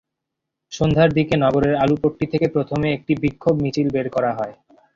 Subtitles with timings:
[0.71, 4.53] সন্ধ্যার দিকে নগরের আলুপট্টি থেকে প্রথমে একটি বিক্ষোভ মিছিল বের করা হয়।